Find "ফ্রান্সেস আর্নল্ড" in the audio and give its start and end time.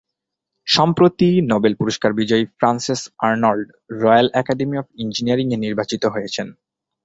2.57-3.67